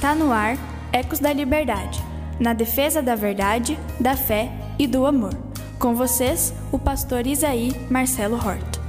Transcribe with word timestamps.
Está 0.00 0.14
no 0.14 0.32
ar 0.32 0.56
Ecos 0.94 1.18
da 1.18 1.30
Liberdade, 1.30 2.02
na 2.40 2.54
defesa 2.54 3.02
da 3.02 3.14
verdade, 3.14 3.78
da 4.00 4.16
fé 4.16 4.50
e 4.78 4.86
do 4.86 5.04
amor. 5.04 5.34
Com 5.78 5.94
vocês, 5.94 6.54
o 6.72 6.78
pastor 6.78 7.26
Isaí 7.26 7.76
Marcelo 7.90 8.36
Horta. 8.36 8.80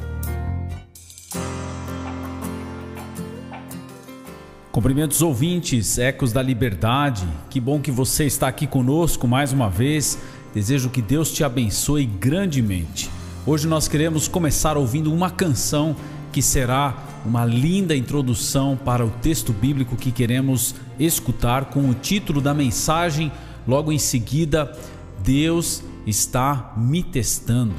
Cumprimentos 4.72 5.22
ouvintes, 5.22 5.98
Ecos 5.98 6.32
da 6.32 6.42
Liberdade. 6.42 7.28
Que 7.50 7.60
bom 7.60 7.82
que 7.82 7.92
você 7.92 8.24
está 8.24 8.48
aqui 8.48 8.66
conosco 8.66 9.28
mais 9.28 9.52
uma 9.52 9.70
vez. 9.70 10.18
Desejo 10.54 10.90
que 10.90 11.02
Deus 11.02 11.30
te 11.34 11.44
abençoe 11.44 12.06
grandemente. 12.06 13.12
Hoje 13.46 13.68
nós 13.68 13.90
queremos 13.90 14.30
começar 14.30 14.78
ouvindo 14.78 15.14
uma 15.14 15.30
canção 15.30 15.94
que 16.32 16.42
será 16.42 16.96
uma 17.26 17.46
linda 17.46 17.96
introdução 17.96 18.78
para 18.78 19.06
o 19.06 19.10
texto 19.10 19.54
bíblico 19.54 19.96
que 19.96 20.12
queremos 20.12 20.76
escutar 21.00 21.66
com 21.66 21.90
o 21.90 21.94
título 21.94 22.42
da 22.42 22.54
mensagem, 22.54 23.32
logo 23.68 23.92
em 23.92 24.00
seguida, 24.00 24.78
Deus 25.24 25.84
está 26.06 26.74
me 26.76 27.04
testando. 27.04 27.76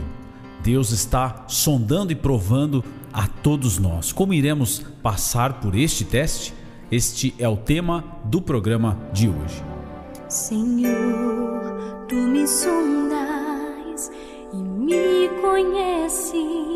Deus 0.63 0.91
está 0.93 1.45
sondando 1.49 2.13
e 2.13 2.15
provando 2.15 2.85
a 3.13 3.27
todos 3.27 3.79
nós. 3.79 4.13
Como 4.13 4.33
iremos 4.33 4.81
passar 5.03 5.55
por 5.55 5.75
este 5.75 6.05
teste? 6.05 6.55
Este 6.91 7.35
é 7.39 7.49
o 7.49 7.57
tema 7.57 8.05
do 8.25 8.41
programa 8.41 8.99
de 9.13 9.29
hoje. 9.29 9.63
Senhor, 10.29 12.07
tu 12.09 12.15
me 12.15 12.47
sondas 12.47 14.11
e 14.53 14.57
me 14.57 15.29
conheces 15.41 16.72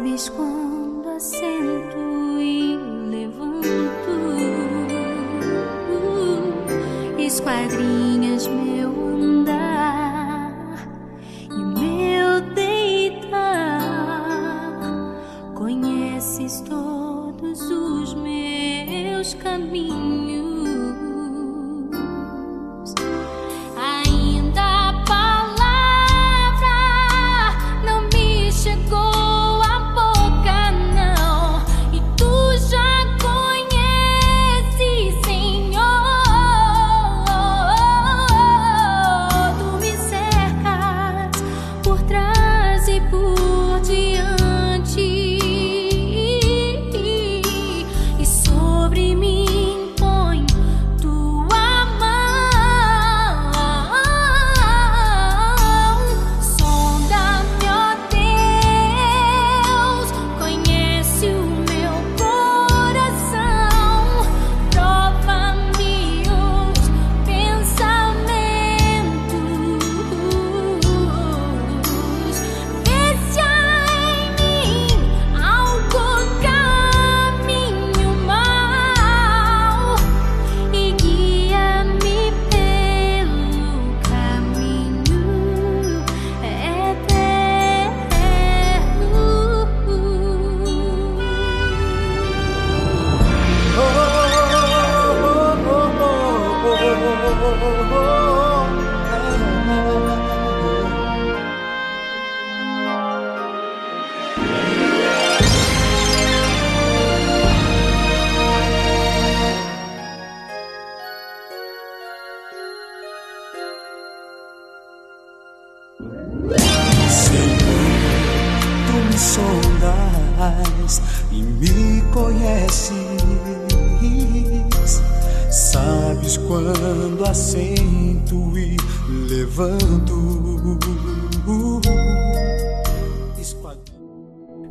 Sabes 0.00 0.30
quando 0.30 1.10
assento 1.10 2.40
e 2.40 2.74
levanto, 3.10 3.66
esquadrinhas 7.18 8.46
meu 8.46 8.88
andar 8.88 9.39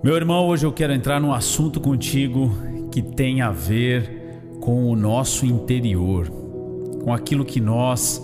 Meu 0.03 0.15
irmão, 0.15 0.47
hoje 0.47 0.65
eu 0.65 0.73
quero 0.73 0.91
entrar 0.91 1.21
num 1.21 1.31
assunto 1.31 1.79
contigo 1.79 2.51
que 2.91 3.03
tem 3.03 3.41
a 3.41 3.51
ver 3.51 4.39
com 4.59 4.89
o 4.89 4.95
nosso 4.95 5.45
interior, 5.45 6.27
com 7.03 7.13
aquilo 7.13 7.45
que 7.45 7.61
nós 7.61 8.19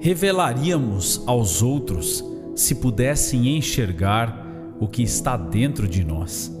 revelaríamos 0.00 1.22
aos 1.24 1.62
outros 1.62 2.24
se 2.56 2.74
pudessem 2.74 3.56
enxergar 3.56 4.44
o 4.80 4.88
que 4.88 5.04
está 5.04 5.36
dentro 5.36 5.86
de 5.86 6.02
nós. 6.02 6.53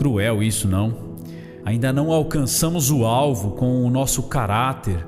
Cruel 0.00 0.42
isso, 0.42 0.66
não? 0.66 1.18
Ainda 1.62 1.92
não 1.92 2.10
alcançamos 2.10 2.90
o 2.90 3.04
alvo 3.04 3.50
com 3.50 3.84
o 3.84 3.90
nosso 3.90 4.22
caráter, 4.22 5.06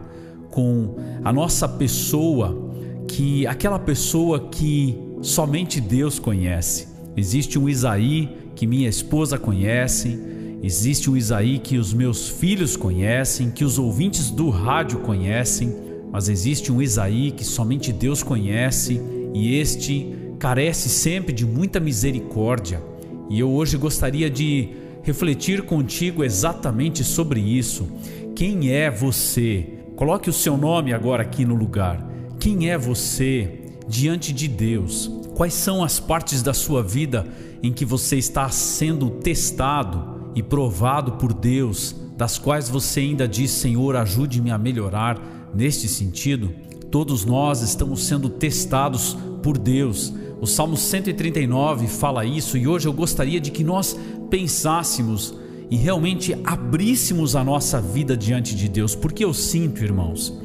com 0.51 0.97
a 1.25 1.33
nossa 1.33 1.67
pessoa, 1.67 2.71
que 3.09 3.47
aquela 3.47 3.79
pessoa 3.79 4.51
que 4.51 4.95
somente 5.23 5.81
Deus 5.81 6.19
conhece. 6.19 6.89
Existe 7.17 7.59
um 7.59 7.71
Isaí 7.71 8.37
que 8.55 8.67
minha 8.67 8.87
esposa 8.87 9.39
conhece, 9.39 10.21
existe 10.63 11.11
um 11.11 11.17
Isaí 11.17 11.59
que 11.59 11.79
os 11.79 11.95
meus 11.95 12.29
filhos 12.29 12.77
conhecem, 12.77 13.51
que 13.51 13.65
os 13.65 13.79
ouvintes 13.79 14.31
do 14.31 14.51
rádio 14.51 14.99
conhecem, 14.99 15.75
mas 16.13 16.29
existe 16.29 16.71
um 16.71 16.83
Isaí 16.83 17.31
que 17.31 17.47
somente 17.47 17.95
Deus 17.95 18.23
conhece 18.23 19.01
e 19.33 19.57
este 19.57 20.15
carece 20.39 20.91
sempre 20.91 21.33
de 21.33 21.47
muita 21.47 21.81
misericórdia. 21.81 22.83
E 23.31 23.41
eu 23.41 23.51
hoje 23.51 23.79
gostaria 23.79 24.29
de 24.29 24.82
refletir 25.03 25.63
contigo 25.63 26.23
exatamente 26.25 27.03
sobre 27.05 27.41
isso. 27.41 27.89
Quem 28.35 28.71
é 28.71 28.91
você? 28.91 29.79
Coloque 29.97 30.31
o 30.31 30.33
seu 30.33 30.57
nome 30.57 30.93
agora 30.93 31.23
aqui 31.23 31.45
no 31.45 31.55
lugar. 31.55 32.05
Quem 32.41 32.71
é 32.71 32.79
você 32.79 33.67
diante 33.87 34.33
de 34.33 34.49
Deus? 34.49 35.11
Quais 35.35 35.55
são 35.55 35.83
as 35.83 36.01
partes 36.01 36.43
da 36.43 36.55
sua 36.55 36.83
vida 36.83 37.27
em 37.63 37.73
que 37.73 37.85
você 37.85 38.17
está 38.17 38.49
sendo 38.49 39.11
testado 39.11 40.33
e 40.35 40.43
provado 40.43 41.13
por 41.13 41.33
Deus, 41.33 41.95
das 42.17 42.39
quais 42.39 42.69
você 42.69 43.01
ainda 43.01 43.29
diz: 43.29 43.51
Senhor, 43.51 43.97
ajude-me 43.97 44.51
a 44.51 44.59
melhorar 44.59 45.51
neste 45.55 45.89
sentido? 45.89 46.53
Todos 46.91 47.25
nós 47.25 47.63
estamos 47.63 48.05
sendo 48.05 48.29
testados 48.29 49.17
por 49.43 49.57
Deus. 49.57 50.13
O 50.43 50.47
Salmo 50.49 50.77
139 50.77 51.87
fala 51.87 52.25
isso 52.25 52.59
e 52.59 52.67
hoje 52.67 52.89
eu 52.89 52.93
gostaria 52.93 53.41
de 53.41 53.53
que 53.53 53.63
nós 53.63 53.97
pensássemos 54.29 55.33
e 55.71 55.77
realmente 55.77 56.37
abríssemos 56.43 57.37
a 57.37 57.45
nossa 57.45 57.81
vida 57.81 58.17
diante 58.17 58.57
de 58.57 58.69
Deus, 58.69 58.97
porque 58.97 59.25
eu 59.25 59.33
sinto, 59.33 59.85
irmãos, 59.85 60.37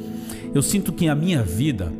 eu 0.53 0.61
sinto 0.61 0.93
que 0.93 1.07
a 1.07 1.15
minha 1.15 1.41
vida 1.41 1.91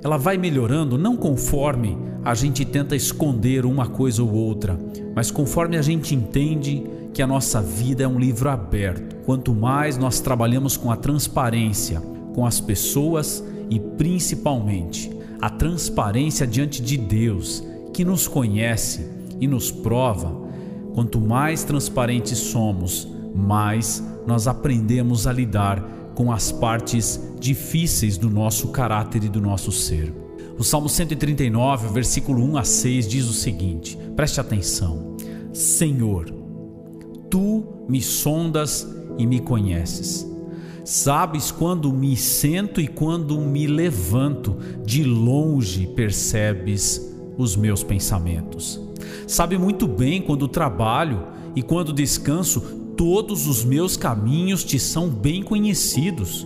ela 0.00 0.16
vai 0.16 0.38
melhorando 0.38 0.96
não 0.96 1.16
conforme 1.16 1.98
a 2.24 2.36
gente 2.36 2.64
tenta 2.64 2.94
esconder 2.94 3.66
uma 3.66 3.88
coisa 3.88 4.22
ou 4.22 4.32
outra, 4.32 4.78
mas 5.12 5.32
conforme 5.32 5.76
a 5.76 5.82
gente 5.82 6.14
entende 6.14 6.84
que 7.12 7.20
a 7.20 7.26
nossa 7.26 7.60
vida 7.60 8.04
é 8.04 8.06
um 8.06 8.20
livro 8.20 8.48
aberto. 8.48 9.16
Quanto 9.26 9.52
mais 9.52 9.98
nós 9.98 10.20
trabalhamos 10.20 10.76
com 10.76 10.88
a 10.88 10.96
transparência 10.96 12.00
com 12.32 12.46
as 12.46 12.60
pessoas 12.60 13.42
e 13.68 13.80
principalmente 13.80 15.18
a 15.40 15.48
transparência 15.48 16.46
diante 16.46 16.82
de 16.82 16.96
Deus, 16.96 17.62
que 17.92 18.04
nos 18.04 18.28
conhece 18.28 19.08
e 19.40 19.46
nos 19.46 19.70
prova, 19.70 20.30
quanto 20.94 21.20
mais 21.20 21.64
transparentes 21.64 22.38
somos, 22.38 23.08
mais 23.34 24.02
nós 24.26 24.46
aprendemos 24.46 25.26
a 25.26 25.32
lidar 25.32 25.80
com 26.14 26.30
as 26.30 26.52
partes 26.52 27.20
difíceis 27.38 28.18
do 28.18 28.28
nosso 28.28 28.68
caráter 28.68 29.24
e 29.24 29.28
do 29.28 29.40
nosso 29.40 29.72
ser. 29.72 30.14
O 30.58 30.62
Salmo 30.62 30.88
139, 30.88 31.88
versículo 31.88 32.44
1 32.44 32.58
a 32.58 32.64
6 32.64 33.08
diz 33.08 33.26
o 33.26 33.32
seguinte: 33.32 33.96
preste 34.14 34.40
atenção. 34.40 35.16
Senhor, 35.54 36.30
tu 37.30 37.86
me 37.88 38.02
sondas 38.02 38.86
e 39.16 39.26
me 39.26 39.40
conheces. 39.40 40.29
Sabes 40.90 41.52
quando 41.52 41.92
me 41.92 42.16
sento 42.16 42.80
e 42.80 42.88
quando 42.88 43.40
me 43.40 43.64
levanto, 43.64 44.56
de 44.84 45.04
longe 45.04 45.86
percebes 45.86 47.14
os 47.38 47.54
meus 47.54 47.84
pensamentos. 47.84 48.80
Sabe 49.24 49.56
muito 49.56 49.86
bem 49.86 50.20
quando 50.20 50.48
trabalho 50.48 51.28
e 51.54 51.62
quando 51.62 51.92
descanso, 51.92 52.60
todos 52.96 53.46
os 53.46 53.64
meus 53.64 53.96
caminhos 53.96 54.64
te 54.64 54.80
são 54.80 55.08
bem 55.08 55.44
conhecidos. 55.44 56.44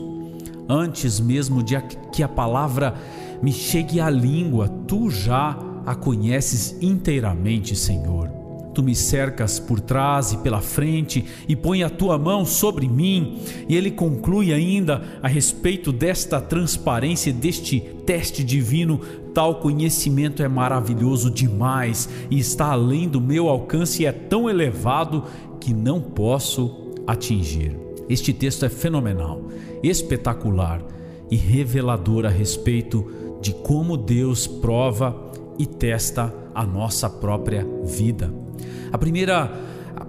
Antes 0.68 1.18
mesmo 1.18 1.62
de 1.62 1.80
que 2.12 2.22
a 2.22 2.28
palavra 2.28 2.96
me 3.42 3.50
chegue 3.50 3.98
à 3.98 4.10
língua, 4.10 4.68
tu 4.86 5.08
já 5.08 5.58
a 5.86 5.94
conheces 5.94 6.76
inteiramente, 6.82 7.74
Senhor. 7.74 8.43
Tu 8.74 8.82
me 8.82 8.94
cercas 8.94 9.60
por 9.60 9.80
trás 9.80 10.32
e 10.32 10.38
pela 10.38 10.60
frente 10.60 11.24
e 11.48 11.54
põe 11.54 11.84
a 11.84 11.90
tua 11.90 12.18
mão 12.18 12.44
sobre 12.44 12.88
mim. 12.88 13.38
E 13.68 13.76
ele 13.76 13.90
conclui 13.90 14.52
ainda 14.52 15.00
a 15.22 15.28
respeito 15.28 15.92
desta 15.92 16.40
transparência, 16.40 17.32
deste 17.32 17.80
teste 18.04 18.42
divino. 18.42 19.00
Tal 19.32 19.60
conhecimento 19.60 20.42
é 20.42 20.48
maravilhoso 20.48 21.30
demais 21.30 22.08
e 22.30 22.38
está 22.38 22.72
além 22.72 23.08
do 23.08 23.20
meu 23.20 23.48
alcance 23.48 24.02
e 24.02 24.06
é 24.06 24.12
tão 24.12 24.50
elevado 24.50 25.24
que 25.60 25.72
não 25.72 26.00
posso 26.00 26.92
atingir. 27.06 27.76
Este 28.08 28.32
texto 28.32 28.64
é 28.64 28.68
fenomenal, 28.68 29.48
espetacular 29.82 30.84
e 31.30 31.36
revelador 31.36 32.26
a 32.26 32.28
respeito 32.28 33.06
de 33.40 33.52
como 33.52 33.96
Deus 33.96 34.46
prova 34.46 35.32
e 35.58 35.66
testa 35.66 36.34
a 36.54 36.66
nossa 36.66 37.08
própria 37.08 37.66
vida. 37.84 38.43
A 38.92 38.98
primeira 38.98 39.50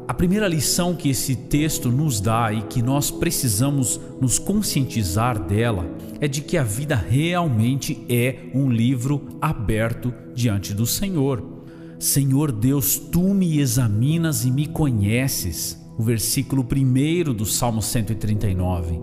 a 0.08 0.14
primeira 0.14 0.48
lição 0.48 0.96
que 0.96 1.10
esse 1.10 1.36
texto 1.36 1.92
nos 1.92 2.20
dá 2.22 2.54
e 2.54 2.62
que 2.64 2.82
nós 2.82 3.10
precisamos 3.10 4.00
nos 4.22 4.38
conscientizar 4.38 5.40
dela 5.40 5.86
é 6.22 6.28
de 6.28 6.42
que 6.42 6.58
a 6.58 6.64
vida 6.64 6.96
realmente 6.96 8.04
é 8.08 8.50
um 8.54 8.70
livro 8.70 9.38
aberto 9.42 10.14
diante 10.34 10.74
do 10.74 10.86
Senhor. 10.86 11.44
Senhor 12.00 12.52
Deus, 12.52 12.98
tu 12.98 13.34
me 13.34 13.60
examinas 13.60 14.46
e 14.46 14.52
me 14.52 14.68
conheces. 14.68 15.80
O 15.98 16.04
versículo 16.04 16.64
1 16.64 17.34
do 17.34 17.46
Salmo 17.46 17.82
139. 17.82 19.00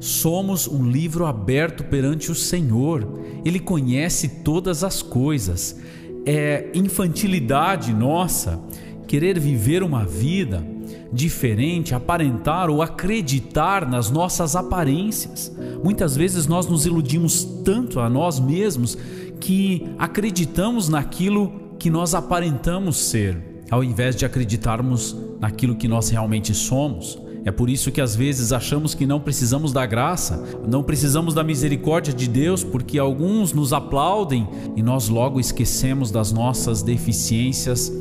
Somos 0.00 0.68
um 0.68 0.84
livro 0.84 1.24
aberto 1.24 1.84
perante 1.84 2.30
o 2.30 2.34
Senhor. 2.34 3.08
Ele 3.44 3.58
conhece 3.58 4.42
todas 4.42 4.84
as 4.84 5.00
coisas. 5.00 5.80
É 6.26 6.70
infantilidade 6.74 7.92
nossa 7.92 8.60
querer 9.06 9.38
viver 9.38 9.82
uma 9.82 10.04
vida 10.04 10.64
diferente, 11.12 11.94
aparentar 11.94 12.68
ou 12.68 12.82
acreditar 12.82 13.88
nas 13.88 14.10
nossas 14.10 14.56
aparências. 14.56 15.54
Muitas 15.82 16.16
vezes 16.16 16.46
nós 16.46 16.66
nos 16.66 16.86
iludimos 16.86 17.44
tanto 17.64 18.00
a 18.00 18.08
nós 18.08 18.40
mesmos 18.40 18.98
que 19.40 19.86
acreditamos 19.98 20.88
naquilo 20.88 21.76
que 21.78 21.90
nós 21.90 22.14
aparentamos 22.14 22.96
ser, 22.96 23.62
ao 23.70 23.84
invés 23.84 24.16
de 24.16 24.24
acreditarmos 24.24 25.16
naquilo 25.40 25.76
que 25.76 25.86
nós 25.86 26.08
realmente 26.08 26.54
somos. 26.54 27.23
É 27.44 27.52
por 27.52 27.68
isso 27.68 27.92
que 27.92 28.00
às 28.00 28.16
vezes 28.16 28.52
achamos 28.52 28.94
que 28.94 29.06
não 29.06 29.20
precisamos 29.20 29.72
da 29.72 29.84
graça, 29.84 30.42
não 30.66 30.82
precisamos 30.82 31.34
da 31.34 31.44
misericórdia 31.44 32.12
de 32.12 32.26
Deus, 32.26 32.64
porque 32.64 32.98
alguns 32.98 33.52
nos 33.52 33.72
aplaudem 33.72 34.48
e 34.74 34.82
nós 34.82 35.08
logo 35.08 35.38
esquecemos 35.38 36.10
das 36.10 36.32
nossas 36.32 36.82
deficiências 36.82 37.92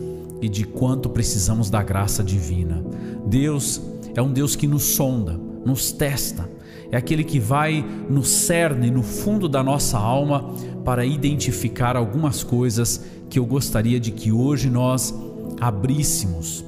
e 0.41 0.47
de 0.47 0.63
quanto 0.63 1.09
precisamos 1.09 1.69
da 1.69 1.83
graça 1.83 2.23
divina. 2.23 2.83
Deus 3.25 3.81
é 4.15 4.21
um 4.21 4.31
Deus 4.31 4.55
que 4.55 4.67
nos 4.67 4.83
sonda, 4.83 5.39
nos 5.65 5.91
testa, 5.91 6.49
é 6.93 6.95
aquele 6.95 7.23
que 7.23 7.39
vai 7.39 7.83
no 8.07 8.23
cerne, 8.23 8.91
no 8.91 9.01
fundo 9.01 9.49
da 9.49 9.63
nossa 9.63 9.97
alma, 9.97 10.53
para 10.85 11.03
identificar 11.03 11.97
algumas 11.97 12.43
coisas 12.43 13.03
que 13.31 13.39
eu 13.39 13.45
gostaria 13.47 13.99
de 13.99 14.11
que 14.11 14.31
hoje 14.31 14.69
nós 14.69 15.11
abríssemos, 15.59 16.63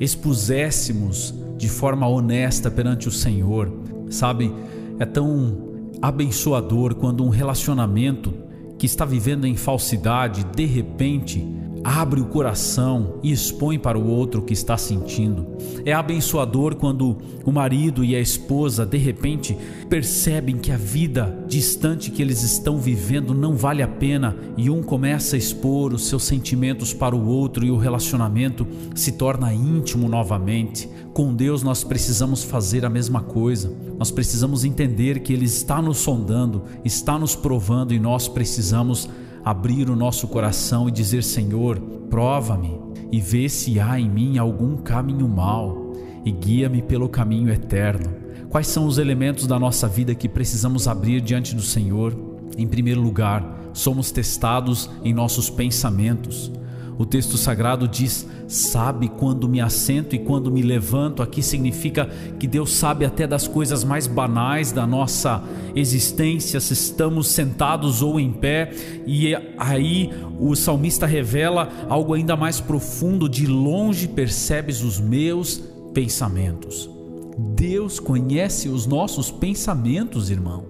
expuséssemos 0.00 1.34
de 1.56 1.68
forma 1.68 2.06
honesta 2.06 2.70
perante 2.70 3.08
o 3.08 3.12
Senhor. 3.12 3.72
Sabe, 4.10 4.52
é 4.98 5.04
tão 5.04 5.90
abençoador 6.00 6.94
quando 6.94 7.24
um 7.24 7.28
relacionamento 7.28 8.32
que 8.78 8.86
está 8.86 9.04
vivendo 9.04 9.46
em 9.46 9.56
falsidade, 9.56 10.44
de 10.44 10.64
repente, 10.64 11.46
abre 11.84 12.20
o 12.20 12.26
coração 12.26 13.18
e 13.22 13.32
expõe 13.32 13.78
para 13.78 13.98
o 13.98 14.06
outro 14.06 14.40
o 14.40 14.44
que 14.44 14.52
está 14.52 14.76
sentindo. 14.76 15.46
É 15.84 15.92
abençoador 15.92 16.76
quando 16.76 17.18
o 17.44 17.50
marido 17.50 18.04
e 18.04 18.14
a 18.14 18.20
esposa 18.20 18.86
de 18.86 18.98
repente 18.98 19.56
percebem 19.88 20.56
que 20.56 20.70
a 20.70 20.76
vida 20.76 21.44
distante 21.46 22.10
que 22.10 22.22
eles 22.22 22.42
estão 22.42 22.78
vivendo 22.78 23.34
não 23.34 23.56
vale 23.56 23.82
a 23.82 23.88
pena 23.88 24.36
e 24.56 24.70
um 24.70 24.82
começa 24.82 25.36
a 25.36 25.38
expor 25.38 25.92
os 25.92 26.06
seus 26.06 26.24
sentimentos 26.24 26.94
para 26.94 27.16
o 27.16 27.26
outro 27.26 27.64
e 27.64 27.70
o 27.70 27.76
relacionamento 27.76 28.66
se 28.94 29.12
torna 29.12 29.52
íntimo 29.52 30.08
novamente. 30.08 30.88
Com 31.12 31.34
Deus 31.34 31.62
nós 31.62 31.84
precisamos 31.84 32.42
fazer 32.42 32.84
a 32.84 32.90
mesma 32.90 33.20
coisa. 33.20 33.72
Nós 33.98 34.10
precisamos 34.10 34.64
entender 34.64 35.20
que 35.20 35.32
Ele 35.32 35.44
está 35.44 35.82
nos 35.82 35.98
sondando, 35.98 36.62
está 36.84 37.18
nos 37.18 37.34
provando 37.34 37.92
e 37.92 37.98
nós 37.98 38.28
precisamos 38.28 39.08
abrir 39.44 39.90
o 39.90 39.96
nosso 39.96 40.28
coração 40.28 40.88
e 40.88 40.92
dizer: 40.92 41.22
Senhor, 41.22 41.78
prova-me 42.08 42.80
e 43.10 43.20
vê 43.20 43.48
se 43.48 43.78
há 43.78 43.98
em 43.98 44.08
mim 44.08 44.38
algum 44.38 44.76
caminho 44.76 45.28
mau 45.28 45.92
e 46.24 46.30
guia-me 46.30 46.82
pelo 46.82 47.08
caminho 47.08 47.52
eterno. 47.52 48.22
Quais 48.48 48.66
são 48.66 48.86
os 48.86 48.98
elementos 48.98 49.46
da 49.46 49.58
nossa 49.58 49.88
vida 49.88 50.14
que 50.14 50.28
precisamos 50.28 50.86
abrir 50.86 51.20
diante 51.20 51.54
do 51.54 51.62
Senhor? 51.62 52.14
Em 52.56 52.66
primeiro 52.66 53.00
lugar, 53.00 53.70
somos 53.72 54.10
testados 54.10 54.90
em 55.02 55.14
nossos 55.14 55.48
pensamentos. 55.48 56.52
O 56.98 57.06
texto 57.06 57.36
sagrado 57.36 57.88
diz: 57.88 58.26
sabe 58.46 59.08
quando 59.08 59.48
me 59.48 59.60
assento 59.60 60.14
e 60.14 60.18
quando 60.18 60.50
me 60.50 60.62
levanto. 60.62 61.22
Aqui 61.22 61.42
significa 61.42 62.08
que 62.38 62.46
Deus 62.46 62.72
sabe 62.72 63.04
até 63.04 63.26
das 63.26 63.48
coisas 63.48 63.82
mais 63.82 64.06
banais 64.06 64.72
da 64.72 64.86
nossa 64.86 65.42
existência, 65.74 66.60
se 66.60 66.72
estamos 66.72 67.28
sentados 67.28 68.02
ou 68.02 68.20
em 68.20 68.32
pé. 68.32 68.72
E 69.06 69.34
aí 69.58 70.10
o 70.38 70.54
salmista 70.54 71.06
revela 71.06 71.68
algo 71.88 72.14
ainda 72.14 72.36
mais 72.36 72.60
profundo: 72.60 73.28
de 73.28 73.46
longe 73.46 74.06
percebes 74.08 74.82
os 74.82 75.00
meus 75.00 75.62
pensamentos. 75.94 76.90
Deus 77.38 77.98
conhece 77.98 78.68
os 78.68 78.86
nossos 78.86 79.30
pensamentos, 79.30 80.30
irmão. 80.30 80.66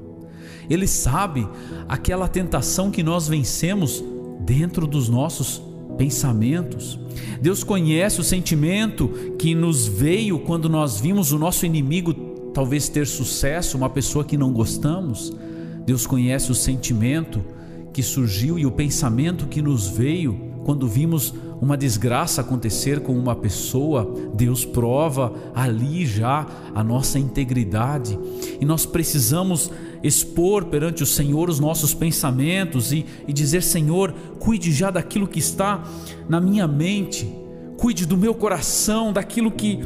Ele 0.71 0.87
sabe 0.87 1.47
aquela 1.88 2.29
tentação 2.29 2.91
que 2.91 3.02
nós 3.02 3.26
vencemos 3.26 4.02
dentro 4.41 4.87
dos 4.87 5.09
nossos 5.09 5.72
pensamentos. 5.96 6.99
Deus 7.40 7.64
conhece 7.64 8.20
o 8.20 8.25
sentimento 8.25 9.08
que 9.38 9.54
nos 9.54 9.87
veio 9.87 10.38
quando 10.40 10.68
nós 10.68 11.00
vimos 11.00 11.32
o 11.32 11.38
nosso 11.38 11.66
inimigo 11.66 12.14
talvez 12.52 12.88
ter 12.88 13.06
sucesso, 13.06 13.76
uma 13.76 13.90
pessoa 13.90 14.25
que 14.25 14.37
não 14.37 14.52
gostamos. 14.52 15.32
Deus 15.84 16.06
conhece 16.06 16.50
o 16.52 16.54
sentimento 16.54 17.42
que 17.92 18.02
surgiu 18.02 18.58
e 18.58 18.66
o 18.66 18.70
pensamento 18.70 19.46
que 19.46 19.61
nos 19.61 19.88
veio 19.88 20.52
quando 20.64 20.87
vimos 20.87 21.34
uma 21.61 21.76
desgraça 21.76 22.40
acontecer 22.40 23.00
com 23.00 23.16
uma 23.16 23.34
pessoa, 23.34 24.12
Deus 24.34 24.64
prova 24.64 25.32
ali 25.54 26.06
já 26.06 26.46
a 26.75 26.82
nossa 26.82 27.18
integridade 27.18 28.18
e 28.61 28.64
nós 28.64 28.87
precisamos 28.87 29.70
expor 30.02 30.64
perante 30.66 31.02
o 31.02 31.06
Senhor 31.06 31.49
os 31.49 31.61
nossos 31.61 31.94
pensamentos 31.94 32.92
e, 32.92 33.06
e 33.26 33.32
dizer: 33.32 33.62
Senhor, 33.62 34.12
cuide 34.38 34.73
já 34.73 34.90
daquilo 34.90 35.28
que 35.28 35.38
está 35.38 35.82
na 36.28 36.40
minha 36.40 36.66
mente, 36.66 37.32
cuide 37.76 38.06
do 38.06 38.16
meu 38.16 38.35
coração, 38.35 39.12
daquilo 39.12 39.50
que 39.50 39.80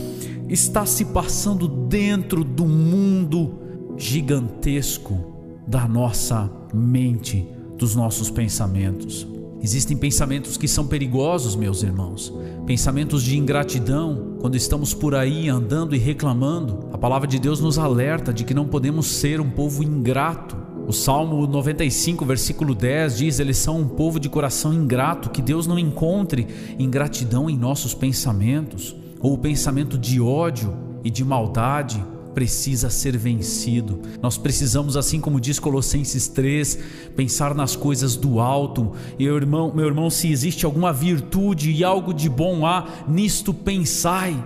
está 0.49 0.87
se 0.87 1.07
passando 1.07 1.67
dentro 1.69 2.45
do 2.45 2.67
mundo 2.67 3.59
gigantesco 3.97 5.35
da 5.67 5.89
nossa 5.89 6.51
mente, 6.73 7.47
dos 7.77 7.95
nossos 7.97 8.31
pensamentos. 8.31 9.27
Existem 9.67 9.97
pensamentos 9.97 10.57
que 10.57 10.69
são 10.69 10.87
perigosos, 10.87 11.57
meus 11.57 11.83
irmãos. 11.83 12.33
Pensamentos 12.65 13.21
de 13.21 13.37
ingratidão, 13.37 14.37
quando 14.39 14.55
estamos 14.55 14.95
por 14.95 15.13
aí 15.13 15.49
andando 15.49 15.93
e 15.93 15.99
reclamando. 15.99 16.89
A 16.93 16.97
palavra 16.97 17.27
de 17.27 17.37
Deus 17.41 17.59
nos 17.59 17.77
alerta 17.77 18.33
de 18.33 18.45
que 18.45 18.55
não 18.55 18.69
podemos 18.69 19.09
ser 19.09 19.41
um 19.41 19.51
povo 19.51 19.83
ingrato. 19.83 20.57
O 20.87 20.93
Salmo 20.93 21.45
95, 21.49 22.25
versículo 22.25 22.77
10 22.77 23.19
diz: 23.19 23.41
Eles 23.41 23.57
são 23.57 23.81
um 23.81 23.89
povo 23.89 24.21
de 24.21 24.29
coração 24.29 24.73
ingrato, 24.73 25.31
que 25.31 25.43
Deus 25.43 25.67
não 25.67 25.81
encontre 25.81 26.47
ingratidão 26.79 27.51
em 27.51 27.59
nossos 27.59 27.93
pensamentos, 27.93 28.95
ou 29.19 29.35
o 29.35 29.39
pensamento 29.39 29.99
de 29.99 30.21
ódio 30.21 30.77
e 31.03 31.11
de 31.11 31.25
maldade 31.25 32.01
precisa 32.37 32.91
ser 32.91 33.17
vencido. 33.17 33.99
Nós 34.21 34.37
precisamos, 34.37 34.95
assim 34.95 35.23
como 35.23 35.41
diz 35.41 35.59
Colossenses 35.59 36.29
3, 36.29 36.79
pensar 37.17 37.55
nas 37.55 37.75
coisas 37.75 38.15
do 38.15 38.41
alto. 38.41 38.93
E 39.19 39.25
meu 39.25 39.37
irmão, 39.37 39.73
meu 39.75 39.87
irmão, 39.87 40.11
se 40.11 40.31
existe 40.31 40.67
alguma 40.67 40.93
virtude 40.93 41.73
e 41.73 41.83
algo 41.83 42.13
de 42.13 42.29
bom 42.29 42.67
há, 42.67 42.87
nisto 43.09 43.55
pensai. 43.55 44.37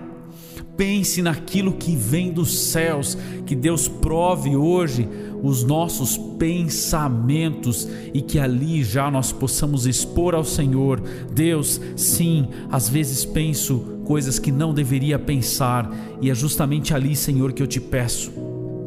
Pense 0.76 1.20
naquilo 1.20 1.73
que 1.73 1.97
vem 1.97 2.30
dos 2.30 2.70
céus, 2.70 3.18
que 3.44 3.56
Deus 3.56 3.88
prove 3.88 4.54
hoje 4.54 5.09
os 5.42 5.64
nossos 5.64 6.16
pensamentos 6.38 7.88
e 8.12 8.20
que 8.20 8.38
ali 8.38 8.82
já 8.82 9.11
nós 9.11 9.32
possamos 9.32 9.87
expor 9.87 10.35
ao 10.35 10.44
Senhor. 10.44 11.00
Deus, 11.32 11.80
sim, 11.97 12.49
às 12.70 12.88
vezes 12.88 13.25
penso 13.25 14.00
coisas 14.04 14.38
que 14.38 14.50
não 14.50 14.75
deveria 14.75 15.18
pensar, 15.18 15.90
e 16.20 16.30
é 16.30 16.35
justamente 16.35 16.92
ali, 16.92 17.14
Senhor, 17.14 17.52
que 17.52 17.62
eu 17.62 17.66
te 17.66 17.80
peço 17.80 18.32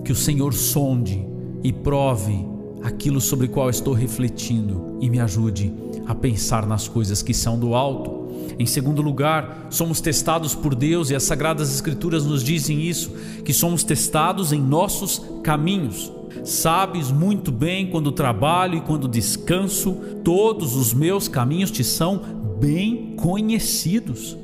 que 0.04 0.12
o 0.12 0.16
Senhor 0.16 0.54
sonde 0.54 1.26
e 1.64 1.72
prove 1.72 2.46
aquilo 2.84 3.22
sobre 3.22 3.48
qual 3.48 3.70
estou 3.70 3.94
refletindo 3.94 4.98
e 5.00 5.10
me 5.10 5.20
ajude 5.20 5.74
a 6.06 6.14
pensar 6.14 6.66
nas 6.66 6.88
coisas 6.88 7.22
que 7.22 7.34
são 7.34 7.58
do 7.58 7.74
alto. 7.74 8.24
Em 8.60 8.66
segundo 8.66 9.02
lugar, 9.02 9.68
somos 9.70 10.02
testados 10.02 10.54
por 10.54 10.76
Deus 10.76 11.10
e 11.10 11.16
as 11.16 11.24
Sagradas 11.24 11.74
Escrituras 11.74 12.26
nos 12.26 12.44
dizem 12.44 12.82
isso, 12.82 13.12
que 13.46 13.54
somos 13.54 13.84
testados 13.84 14.52
em 14.52 14.62
nossos 14.62 15.22
caminhos. 15.42 16.12
Sabes 16.44 17.12
muito 17.12 17.52
bem 17.52 17.90
quando 17.90 18.12
trabalho 18.12 18.78
e 18.78 18.82
quando 18.82 19.08
descanso, 19.08 19.94
todos 20.24 20.76
os 20.76 20.94
meus 20.94 21.28
caminhos 21.28 21.72
te 21.72 21.84
são 21.84 22.20
bem 22.60 23.16
conhecidos. 23.16 24.38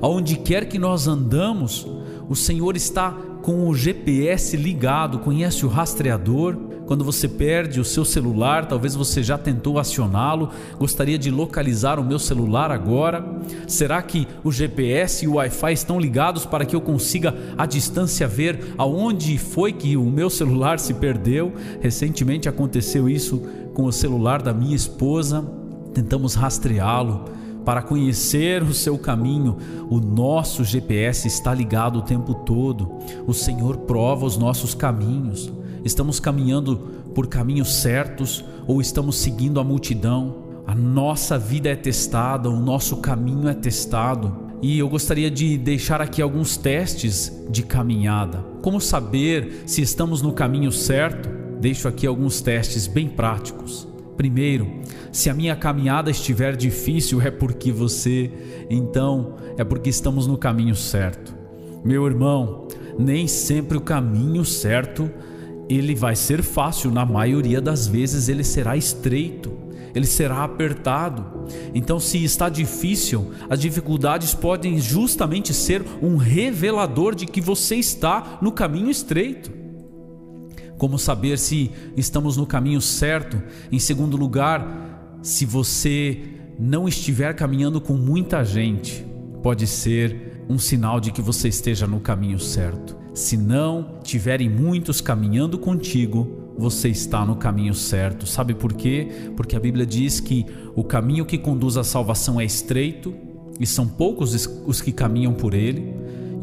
Aonde 0.00 0.36
quer 0.36 0.68
que 0.68 0.78
nós 0.78 1.06
andamos, 1.06 1.86
o 2.28 2.34
Senhor 2.34 2.76
está 2.76 3.12
com 3.42 3.68
o 3.68 3.74
GPS 3.74 4.56
ligado, 4.56 5.20
conhece 5.20 5.64
o 5.64 5.68
rastreador. 5.68 6.56
Quando 6.88 7.04
você 7.04 7.28
perde 7.28 7.80
o 7.80 7.84
seu 7.84 8.02
celular, 8.02 8.64
talvez 8.64 8.94
você 8.94 9.22
já 9.22 9.36
tentou 9.36 9.78
acioná-lo. 9.78 10.48
Gostaria 10.78 11.18
de 11.18 11.30
localizar 11.30 12.00
o 12.00 12.02
meu 12.02 12.18
celular 12.18 12.70
agora. 12.70 13.22
Será 13.66 14.00
que 14.00 14.26
o 14.42 14.50
GPS 14.50 15.26
e 15.26 15.28
o 15.28 15.34
Wi-Fi 15.34 15.74
estão 15.74 16.00
ligados 16.00 16.46
para 16.46 16.64
que 16.64 16.74
eu 16.74 16.80
consiga 16.80 17.34
à 17.58 17.66
distância 17.66 18.26
ver 18.26 18.72
aonde 18.78 19.36
foi 19.36 19.70
que 19.70 19.98
o 19.98 20.04
meu 20.04 20.30
celular 20.30 20.78
se 20.78 20.94
perdeu? 20.94 21.52
Recentemente 21.78 22.48
aconteceu 22.48 23.06
isso 23.06 23.42
com 23.74 23.84
o 23.84 23.92
celular 23.92 24.40
da 24.40 24.54
minha 24.54 24.74
esposa. 24.74 25.46
Tentamos 25.92 26.34
rastreá-lo 26.34 27.26
para 27.66 27.82
conhecer 27.82 28.62
o 28.62 28.72
seu 28.72 28.96
caminho. 28.96 29.58
O 29.90 30.00
nosso 30.00 30.64
GPS 30.64 31.28
está 31.28 31.52
ligado 31.52 31.98
o 31.98 32.02
tempo 32.02 32.32
todo. 32.32 32.90
O 33.26 33.34
Senhor 33.34 33.76
prova 33.76 34.24
os 34.24 34.38
nossos 34.38 34.74
caminhos. 34.74 35.52
Estamos 35.84 36.18
caminhando 36.20 36.76
por 37.14 37.26
caminhos 37.28 37.76
certos 37.76 38.44
ou 38.66 38.80
estamos 38.80 39.16
seguindo 39.16 39.60
a 39.60 39.64
multidão? 39.64 40.48
A 40.66 40.74
nossa 40.74 41.38
vida 41.38 41.68
é 41.70 41.76
testada, 41.76 42.50
o 42.50 42.60
nosso 42.60 42.98
caminho 42.98 43.48
é 43.48 43.54
testado. 43.54 44.48
E 44.60 44.78
eu 44.78 44.88
gostaria 44.88 45.30
de 45.30 45.56
deixar 45.56 46.00
aqui 46.00 46.20
alguns 46.20 46.56
testes 46.56 47.32
de 47.48 47.62
caminhada. 47.62 48.44
Como 48.60 48.80
saber 48.80 49.62
se 49.66 49.80
estamos 49.80 50.20
no 50.20 50.32
caminho 50.32 50.72
certo? 50.72 51.28
Deixo 51.60 51.88
aqui 51.88 52.06
alguns 52.06 52.40
testes 52.40 52.86
bem 52.86 53.08
práticos. 53.08 53.88
Primeiro, 54.16 54.68
se 55.12 55.30
a 55.30 55.34
minha 55.34 55.54
caminhada 55.54 56.10
estiver 56.10 56.56
difícil, 56.56 57.22
é 57.22 57.30
porque 57.30 57.70
você, 57.70 58.30
então, 58.68 59.36
é 59.56 59.62
porque 59.62 59.88
estamos 59.88 60.26
no 60.26 60.36
caminho 60.36 60.74
certo. 60.74 61.34
Meu 61.84 62.04
irmão, 62.04 62.66
nem 62.98 63.28
sempre 63.28 63.78
o 63.78 63.80
caminho 63.80 64.44
certo 64.44 65.08
ele 65.68 65.94
vai 65.94 66.16
ser 66.16 66.42
fácil, 66.42 66.90
na 66.90 67.04
maioria 67.04 67.60
das 67.60 67.86
vezes 67.86 68.28
ele 68.28 68.42
será 68.42 68.76
estreito, 68.76 69.52
ele 69.94 70.06
será 70.06 70.44
apertado. 70.44 71.46
Então, 71.74 71.98
se 71.98 72.22
está 72.22 72.48
difícil, 72.48 73.32
as 73.50 73.60
dificuldades 73.60 74.34
podem 74.34 74.78
justamente 74.78 75.52
ser 75.52 75.84
um 76.02 76.16
revelador 76.16 77.14
de 77.14 77.26
que 77.26 77.40
você 77.40 77.76
está 77.76 78.38
no 78.40 78.52
caminho 78.52 78.90
estreito. 78.90 79.50
Como 80.78 80.98
saber 80.98 81.38
se 81.38 81.70
estamos 81.96 82.36
no 82.36 82.46
caminho 82.46 82.80
certo? 82.80 83.42
Em 83.70 83.78
segundo 83.78 84.16
lugar, 84.16 85.18
se 85.22 85.44
você 85.44 86.22
não 86.58 86.88
estiver 86.88 87.34
caminhando 87.34 87.80
com 87.80 87.94
muita 87.94 88.44
gente, 88.44 89.04
pode 89.42 89.66
ser 89.66 90.44
um 90.48 90.58
sinal 90.58 91.00
de 91.00 91.10
que 91.10 91.20
você 91.20 91.48
esteja 91.48 91.86
no 91.86 92.00
caminho 92.00 92.38
certo. 92.38 92.96
Se 93.18 93.36
não 93.36 93.98
tiverem 94.04 94.48
muitos 94.48 95.00
caminhando 95.00 95.58
contigo, 95.58 96.52
você 96.56 96.88
está 96.88 97.26
no 97.26 97.34
caminho 97.34 97.74
certo. 97.74 98.28
Sabe 98.28 98.54
por 98.54 98.72
quê? 98.72 99.32
Porque 99.36 99.56
a 99.56 99.60
Bíblia 99.60 99.84
diz 99.84 100.20
que 100.20 100.46
o 100.76 100.84
caminho 100.84 101.26
que 101.26 101.36
conduz 101.36 101.76
à 101.76 101.82
salvação 101.82 102.40
é 102.40 102.44
estreito 102.44 103.12
e 103.58 103.66
são 103.66 103.88
poucos 103.88 104.46
os 104.64 104.80
que 104.80 104.92
caminham 104.92 105.34
por 105.34 105.52
ele, 105.52 105.92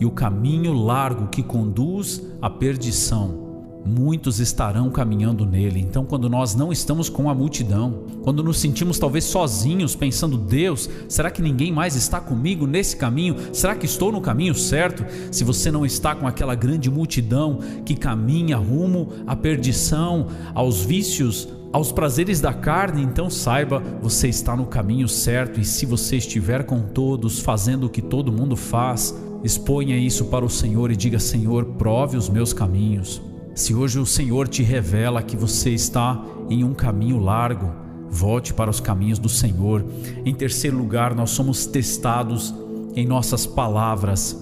e 0.02 0.06
o 0.06 0.12
caminho 0.12 0.74
largo 0.74 1.30
que 1.30 1.42
conduz 1.42 2.22
à 2.42 2.50
perdição 2.50 3.45
muitos 3.86 4.40
estarão 4.40 4.90
caminhando 4.90 5.46
nele. 5.46 5.80
Então, 5.80 6.04
quando 6.04 6.28
nós 6.28 6.56
não 6.56 6.72
estamos 6.72 7.08
com 7.08 7.30
a 7.30 7.36
multidão, 7.36 8.04
quando 8.24 8.44
nos 8.44 8.58
sentimos 8.58 8.98
talvez 8.98 9.26
sozinhos, 9.26 9.96
pensando: 9.96 10.38
Deus, 10.38 10.90
será 11.08 11.30
que 11.30 11.42
ninguém 11.42 11.72
mais 11.72 11.96
está 11.96 12.20
comigo 12.20 12.66
nesse 12.66 12.98
caminho? 12.98 13.36
Será 13.54 13.76
que 13.76 13.86
estou 13.86 14.12
no 14.12 14.22
caminho 14.22 14.56
certo? 14.56 15.06
Se 15.32 15.44
você 15.44 15.72
não 15.72 15.86
está 15.86 16.16
com 16.16 16.28
aquela 16.28 16.56
grande 16.56 16.90
multidão 16.90 17.60
que 17.86 17.96
caminha 17.96 18.58
rumo 18.58 19.10
à 19.28 19.36
perdição, 19.36 20.28
aos 20.54 20.82
vícios, 20.82 21.48
aos 21.72 21.92
prazeres 21.92 22.40
da 22.40 22.54
carne, 22.54 23.04
então 23.04 23.30
saiba, 23.30 23.84
você 24.02 24.30
está 24.30 24.56
no 24.56 24.66
caminho 24.66 25.08
certo. 25.08 25.60
E 25.60 25.66
se 25.66 25.86
você 25.86 26.18
estiver 26.18 26.64
com 26.64 26.82
todos, 26.82 27.40
fazendo 27.40 27.86
o 27.86 27.90
que 27.90 28.02
todo 28.02 28.32
mundo 28.32 28.56
faz, 28.56 29.14
exponha 29.44 29.98
isso 29.98 30.26
para 30.26 30.46
o 30.46 30.50
Senhor 30.50 30.90
e 30.90 30.96
diga: 30.96 31.20
Senhor, 31.20 31.66
prove 31.78 32.18
os 32.18 32.30
meus 32.30 32.54
caminhos. 32.54 33.22
Se 33.56 33.74
hoje 33.74 33.98
o 34.00 34.06
Senhor 34.06 34.50
te 34.50 34.62
revela 34.62 35.24
que 35.24 35.38
você 35.38 35.70
está 35.70 36.22
em 36.50 36.62
um 36.66 36.74
caminho 36.74 37.18
largo, 37.18 37.72
volte 38.10 38.54
para 38.54 38.70
os 38.70 38.82
caminhos 38.82 39.18
do 39.18 39.30
Senhor. 39.30 39.82
Em 40.26 40.36
terceiro 40.36 40.78
lugar, 40.78 41.16
nós 41.16 41.30
somos 41.30 41.66
testados 41.66 42.54
em 42.94 43.08
nossas 43.08 43.46
palavras. 43.46 44.38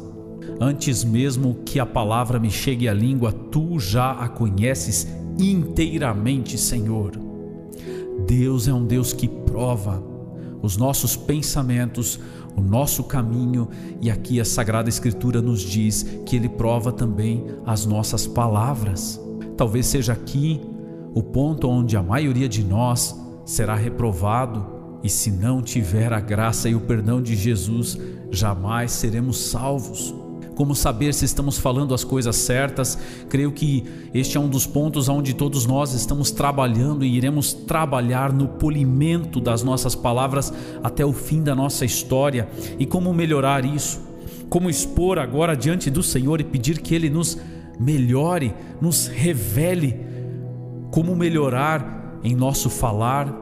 Antes 0.60 1.04
mesmo 1.04 1.60
que 1.64 1.80
a 1.80 1.86
palavra 1.86 2.40
me 2.40 2.50
chegue 2.50 2.90
à 2.90 2.94
língua, 2.94 3.32
tu 3.32 3.80
já 3.80 4.14
a 4.14 4.28
conheces 4.28 5.08
inteiramente, 5.38 6.58
Senhor. 6.58 7.12
Deus 8.26 8.68
é 8.68 8.74
um 8.74 8.84
Deus 8.84 9.14
que 9.14 9.28
prova 9.28 10.13
os 10.64 10.78
nossos 10.78 11.18
pensamentos, 11.18 12.18
o 12.56 12.62
nosso 12.62 13.04
caminho, 13.04 13.68
e 14.02 14.10
aqui 14.10 14.40
a 14.40 14.46
Sagrada 14.46 14.88
Escritura 14.88 15.42
nos 15.42 15.60
diz 15.60 16.04
que 16.26 16.38
Ele 16.38 16.48
prova 16.48 16.92
também 16.92 17.46
as 17.66 17.86
nossas 17.86 18.26
palavras. 18.26 19.22
Talvez 19.58 19.86
seja 19.86 20.14
aqui 20.14 20.62
o 21.14 21.22
ponto 21.22 21.68
onde 21.68 21.98
a 21.98 22.02
maioria 22.02 22.48
de 22.48 22.64
nós 22.64 23.14
será 23.46 23.76
reprovado, 23.76 24.66
e 25.04 25.10
se 25.10 25.30
não 25.30 25.62
tiver 25.62 26.14
a 26.14 26.22
graça 26.22 26.70
e 26.70 26.76
o 26.76 26.80
perdão 26.80 27.22
de 27.22 27.36
Jesus, 27.36 28.00
jamais 28.32 28.94
seremos 28.94 29.38
salvos 29.38 30.16
como 30.56 30.76
saber 30.76 31.14
se 31.14 31.26
estamos 31.26 31.58
falando 31.58 31.94
as 31.94 32.04
coisas 32.04 32.36
certas. 32.36 32.98
Creio 33.30 33.52
que 33.52 33.84
este 34.14 34.38
é 34.38 34.40
um 34.40 34.48
dos 34.48 34.66
pontos 34.66 35.10
onde 35.10 35.34
todos 35.34 35.66
nós 35.66 35.94
estamos 35.94 36.32
trabalhando 36.32 37.04
e 37.04 37.16
iremos 37.16 37.54
trabalhar 37.54 38.32
no 38.32 38.48
polimento 38.48 39.40
das 39.40 39.64
nossas 39.64 39.96
palavras 39.96 40.54
até 40.84 41.06
o 41.06 41.14
fim 41.14 41.44
da 41.44 41.56
nossa 41.56 41.86
história. 41.86 42.48
E 42.78 42.86
como 42.86 43.14
melhorar 43.14 43.66
isso? 43.66 44.02
Como 44.50 44.70
expor 44.70 45.18
agora 45.18 45.56
diante 45.56 45.90
do 45.90 46.04
Senhor 46.04 46.40
e 46.40 46.44
pedir 46.44 46.80
que 46.80 46.94
Ele 46.94 47.10
nos 47.10 47.38
melhore, 47.80 48.54
nos 48.80 49.08
revele 49.08 50.00
como 50.92 51.16
melhorar 51.16 52.20
em 52.24 52.36
nosso 52.36 52.70
falar, 52.70 53.34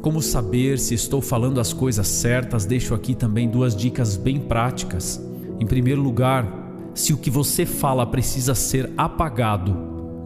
como 0.00 0.22
saber 0.22 0.78
se 0.78 0.94
estou 0.94 1.20
falando 1.20 1.60
as 1.60 1.72
coisas 1.72 2.06
certas. 2.06 2.64
Deixo 2.64 2.94
aqui 2.94 3.14
também 3.14 3.48
duas 3.48 3.74
dicas 3.74 4.16
bem 4.16 4.38
práticas. 4.38 5.20
Em 5.62 5.66
primeiro 5.66 6.02
lugar, 6.02 6.44
se 6.92 7.12
o 7.12 7.16
que 7.16 7.30
você 7.30 7.64
fala 7.64 8.04
precisa 8.04 8.52
ser 8.52 8.90
apagado, 8.96 9.72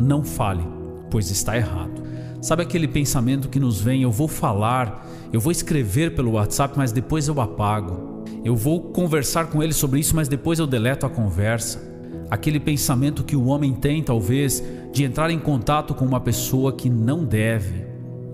não 0.00 0.24
fale, 0.24 0.66
pois 1.10 1.30
está 1.30 1.54
errado. 1.54 2.02
Sabe 2.40 2.62
aquele 2.62 2.88
pensamento 2.88 3.50
que 3.50 3.60
nos 3.60 3.78
vem: 3.78 4.00
eu 4.00 4.10
vou 4.10 4.28
falar, 4.28 5.06
eu 5.30 5.38
vou 5.38 5.52
escrever 5.52 6.14
pelo 6.14 6.32
WhatsApp, 6.32 6.72
mas 6.78 6.90
depois 6.90 7.28
eu 7.28 7.38
apago. 7.38 8.24
Eu 8.42 8.56
vou 8.56 8.80
conversar 8.80 9.48
com 9.48 9.62
ele 9.62 9.74
sobre 9.74 10.00
isso, 10.00 10.16
mas 10.16 10.26
depois 10.26 10.58
eu 10.58 10.66
deleto 10.66 11.04
a 11.04 11.10
conversa. 11.10 11.86
Aquele 12.30 12.58
pensamento 12.58 13.22
que 13.22 13.36
o 13.36 13.44
homem 13.44 13.74
tem, 13.74 14.02
talvez, 14.02 14.64
de 14.90 15.04
entrar 15.04 15.30
em 15.30 15.38
contato 15.38 15.92
com 15.92 16.06
uma 16.06 16.18
pessoa 16.18 16.72
que 16.72 16.88
não 16.88 17.26
deve. 17.26 17.84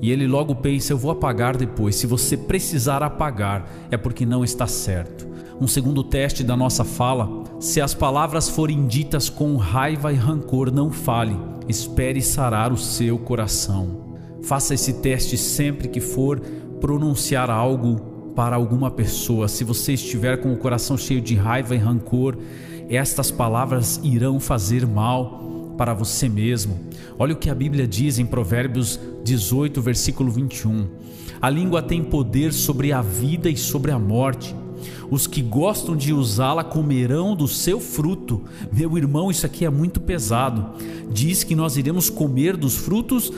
E 0.03 0.11
ele 0.11 0.27
logo 0.27 0.57
pensa: 0.57 0.93
eu 0.93 0.99
vou 0.99 1.13
apagar 1.13 1.57
depois. 1.57 1.95
Se 1.95 2.07
você 2.07 2.37
precisar 2.37 3.03
apagar, 3.05 3.71
é 3.91 3.97
porque 3.97 4.27
não 4.27 4.45
está 4.45 4.67
certo. 4.67 5.31
Um 5.61 5.69
segundo 5.69 6.03
teste 6.03 6.43
da 6.43 6.57
nossa 6.57 6.83
fala 6.83 7.45
Se 7.61 7.81
as 7.81 7.95
palavras 7.95 8.49
forem 8.49 8.85
ditas 8.87 9.31
com 9.31 9.57
raiva 9.57 10.13
e 10.13 10.17
rancor, 10.17 10.73
não 10.73 10.91
fale, 10.91 11.39
espere 11.69 12.21
sarar 12.21 12.73
o 12.73 12.77
seu 12.77 13.17
coração. 13.17 14.17
Faça 14.43 14.75
esse 14.75 14.95
teste 14.95 15.39
sempre 15.39 15.87
que 15.87 16.01
for 16.01 16.41
pronunciar 16.81 17.49
algo 17.49 18.33
para 18.35 18.57
alguma 18.57 18.91
pessoa. 18.91 19.47
Se 19.47 19.63
você 19.63 19.93
estiver 19.93 20.39
com 20.39 20.53
o 20.53 20.57
coração 20.57 20.97
cheio 20.97 21.21
de 21.21 21.37
raiva 21.37 21.77
e 21.77 21.79
rancor, 21.79 22.37
estas 22.89 23.31
palavras 23.31 24.01
irão 24.03 24.41
fazer 24.41 24.85
mal 24.85 25.52
para 25.77 25.95
você 25.95 26.29
mesmo. 26.29 26.79
Olha 27.19 27.35
o 27.35 27.39
que 27.39 27.51
a 27.51 27.55
Bíblia 27.55 27.87
diz 27.87 28.19
em 28.19 28.27
Provérbios 28.27 28.99
18, 29.25 29.81
versículo 29.81 30.31
21. 30.31 30.87
A 31.41 31.51
língua 31.51 31.83
tem 31.83 32.03
poder 32.03 32.53
sobre 32.53 32.93
a 32.93 33.03
vida 33.03 33.51
e 33.51 33.57
sobre 33.57 33.91
a 33.91 33.99
morte. 33.99 34.55
Os 35.11 35.27
que 35.27 35.43
gostam 35.43 35.97
de 35.97 36.13
usá-la 36.13 36.65
comerão 36.65 37.37
do 37.37 37.47
seu 37.47 37.79
fruto. 37.79 38.43
Meu 38.73 38.97
irmão, 38.97 39.31
isso 39.31 39.45
aqui 39.45 39.65
é 39.65 39.71
muito 39.71 40.01
pesado. 40.01 40.79
Diz 41.11 41.45
que 41.45 41.55
nós 41.55 41.77
iremos 41.77 42.09
comer 42.09 42.57
dos 42.57 42.77
frutos 42.77 43.33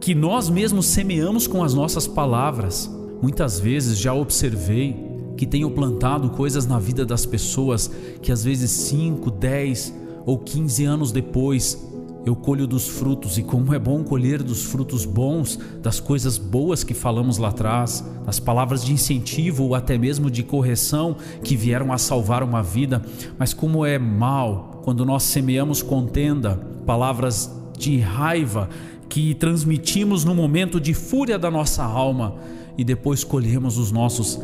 que 0.00 0.14
nós 0.14 0.48
mesmos 0.48 0.86
semeamos 0.86 1.46
com 1.46 1.62
as 1.62 1.74
nossas 1.74 2.06
palavras. 2.06 2.90
Muitas 3.20 3.60
vezes 3.60 3.98
já 3.98 4.14
observei 4.14 4.96
que 5.36 5.46
tenho 5.46 5.70
plantado 5.70 6.30
coisas 6.30 6.66
na 6.66 6.78
vida 6.78 7.04
das 7.04 7.26
pessoas 7.26 7.90
que 8.22 8.32
às 8.32 8.44
vezes 8.44 8.70
5, 8.70 9.30
10 9.30 9.99
ou 10.30 10.38
15 10.38 10.84
anos 10.84 11.10
depois 11.10 11.90
eu 12.24 12.36
colho 12.36 12.64
dos 12.64 12.86
frutos, 12.86 13.36
e 13.36 13.42
como 13.42 13.74
é 13.74 13.78
bom 13.80 14.04
colher 14.04 14.44
dos 14.44 14.62
frutos 14.62 15.04
bons, 15.04 15.58
das 15.82 15.98
coisas 15.98 16.38
boas 16.38 16.84
que 16.84 16.94
falamos 16.94 17.36
lá 17.36 17.48
atrás, 17.48 18.04
das 18.24 18.38
palavras 18.38 18.84
de 18.84 18.92
incentivo 18.92 19.64
ou 19.64 19.74
até 19.74 19.98
mesmo 19.98 20.30
de 20.30 20.44
correção 20.44 21.16
que 21.42 21.56
vieram 21.56 21.92
a 21.92 21.98
salvar 21.98 22.44
uma 22.44 22.62
vida, 22.62 23.02
mas 23.36 23.52
como 23.52 23.84
é 23.84 23.98
mal 23.98 24.82
quando 24.84 25.04
nós 25.04 25.24
semeamos 25.24 25.82
contenda, 25.82 26.60
palavras 26.86 27.50
de 27.76 27.98
raiva 27.98 28.68
que 29.08 29.34
transmitimos 29.34 30.24
no 30.24 30.32
momento 30.32 30.78
de 30.78 30.94
fúria 30.94 31.38
da 31.38 31.50
nossa 31.50 31.82
alma. 31.82 32.36
E 32.78 32.84
depois 32.84 33.24
colhemos 33.24 33.78
os 33.78 33.90
nossos 33.90 34.38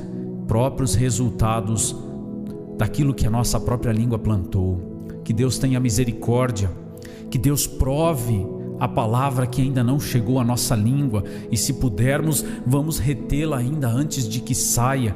próprios 0.48 0.96
resultados 0.96 1.94
daquilo 2.76 3.14
que 3.14 3.26
a 3.26 3.30
nossa 3.30 3.60
própria 3.60 3.92
língua 3.92 4.18
plantou. 4.18 4.95
Que 5.26 5.34
Deus 5.34 5.58
tenha 5.58 5.78
misericórdia 5.78 6.70
que 7.30 7.38
Deus 7.38 7.66
prove 7.66 8.46
a 8.78 8.86
palavra 8.86 9.46
que 9.46 9.62
ainda 9.62 9.82
não 9.82 9.98
chegou 9.98 10.38
à 10.38 10.44
nossa 10.44 10.74
língua 10.74 11.24
e, 11.50 11.56
se 11.56 11.74
pudermos, 11.74 12.44
vamos 12.66 12.98
retê-la 12.98 13.58
ainda 13.58 13.88
antes 13.88 14.28
de 14.28 14.40
que 14.40 14.54
saia. 14.54 15.14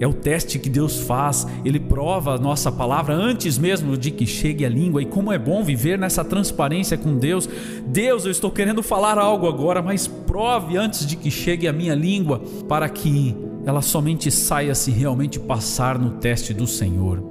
É 0.00 0.06
o 0.06 0.12
teste 0.12 0.58
que 0.58 0.68
Deus 0.68 1.00
faz, 1.00 1.46
Ele 1.64 1.78
prova 1.78 2.34
a 2.34 2.38
nossa 2.38 2.72
palavra 2.72 3.14
antes 3.14 3.56
mesmo 3.58 3.96
de 3.96 4.10
que 4.10 4.26
chegue 4.26 4.64
à 4.64 4.68
língua. 4.68 5.00
E 5.00 5.06
como 5.06 5.30
é 5.30 5.38
bom 5.38 5.62
viver 5.62 5.98
nessa 5.98 6.24
transparência 6.24 6.98
com 6.98 7.16
Deus. 7.16 7.48
Deus, 7.86 8.24
eu 8.24 8.30
estou 8.30 8.50
querendo 8.50 8.82
falar 8.82 9.16
algo 9.16 9.46
agora, 9.46 9.80
mas 9.80 10.08
prove 10.08 10.76
antes 10.76 11.06
de 11.06 11.16
que 11.16 11.30
chegue 11.30 11.68
à 11.68 11.72
minha 11.72 11.94
língua, 11.94 12.42
para 12.68 12.88
que 12.88 13.36
ela 13.64 13.80
somente 13.80 14.30
saia 14.30 14.74
se 14.74 14.90
realmente 14.90 15.38
passar 15.38 15.98
no 15.98 16.12
teste 16.12 16.52
do 16.52 16.66
Senhor. 16.66 17.22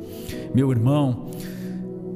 Meu 0.54 0.72
irmão, 0.72 1.26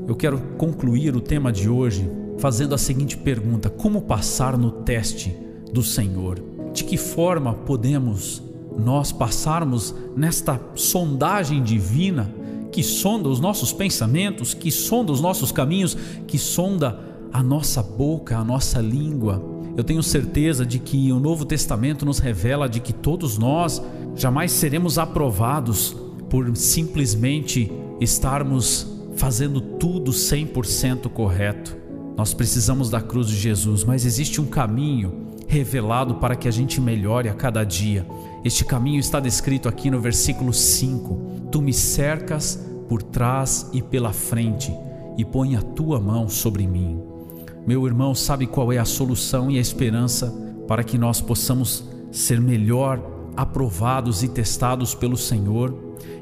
eu 0.07 0.15
quero 0.15 0.39
concluir 0.57 1.15
o 1.15 1.21
tema 1.21 1.51
de 1.51 1.67
hoje 1.67 2.09
fazendo 2.38 2.75
a 2.75 2.77
seguinte 2.77 3.17
pergunta: 3.17 3.69
como 3.69 4.01
passar 4.01 4.57
no 4.57 4.71
teste 4.71 5.35
do 5.71 5.83
Senhor? 5.83 6.41
De 6.74 6.83
que 6.83 6.97
forma 6.97 7.53
podemos 7.53 8.43
nós 8.77 9.12
passarmos 9.12 9.95
nesta 10.15 10.59
sondagem 10.75 11.63
divina 11.63 12.33
que 12.72 12.83
sonda 12.83 13.29
os 13.29 13.39
nossos 13.39 13.72
pensamentos, 13.72 14.53
que 14.53 14.70
sonda 14.70 15.11
os 15.11 15.22
nossos 15.22 15.51
caminhos, 15.51 15.98
que 16.27 16.37
sonda 16.37 17.00
a 17.31 17.41
nossa 17.41 17.81
boca, 17.81 18.37
a 18.37 18.44
nossa 18.44 18.81
língua? 18.81 19.41
Eu 19.77 19.83
tenho 19.83 20.03
certeza 20.03 20.65
de 20.65 20.79
que 20.79 21.11
o 21.11 21.20
Novo 21.20 21.46
Testamento 21.46 22.05
nos 22.05 22.20
revela 22.20 22.68
de 22.68 22.79
que 22.79 22.94
todos 22.94 23.37
nós 23.37 23.81
jamais 24.15 24.51
seremos 24.51 24.98
aprovados 24.98 25.96
por 26.29 26.55
simplesmente 26.55 27.72
estarmos 28.00 28.95
fazendo 29.15 29.61
tudo 29.61 30.11
100% 30.11 31.09
correto. 31.09 31.77
Nós 32.15 32.33
precisamos 32.33 32.89
da 32.89 33.01
cruz 33.01 33.27
de 33.27 33.35
Jesus, 33.35 33.83
mas 33.83 34.05
existe 34.05 34.39
um 34.39 34.45
caminho 34.45 35.25
revelado 35.47 36.15
para 36.15 36.35
que 36.35 36.47
a 36.47 36.51
gente 36.51 36.79
melhore 36.79 37.29
a 37.29 37.33
cada 37.33 37.63
dia. 37.63 38.05
Este 38.43 38.63
caminho 38.63 38.99
está 38.99 39.19
descrito 39.19 39.67
aqui 39.67 39.89
no 39.89 39.99
versículo 39.99 40.53
5: 40.53 41.49
Tu 41.51 41.61
me 41.61 41.73
cercas 41.73 42.59
por 42.87 43.01
trás 43.01 43.69
e 43.73 43.81
pela 43.81 44.13
frente 44.13 44.73
e 45.17 45.25
põe 45.25 45.55
a 45.55 45.61
tua 45.61 45.99
mão 45.99 46.29
sobre 46.29 46.67
mim. 46.67 47.01
Meu 47.65 47.85
irmão, 47.87 48.13
sabe 48.13 48.45
qual 48.45 48.71
é 48.71 48.77
a 48.77 48.85
solução 48.85 49.49
e 49.49 49.57
a 49.57 49.61
esperança 49.61 50.33
para 50.67 50.83
que 50.83 50.97
nós 50.97 51.19
possamos 51.19 51.83
ser 52.11 52.39
melhor 52.39 53.14
aprovados 53.35 54.24
e 54.24 54.27
testados 54.27 54.95
pelo 54.95 55.17
Senhor? 55.17 55.74